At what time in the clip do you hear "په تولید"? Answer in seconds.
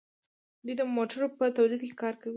1.37-1.81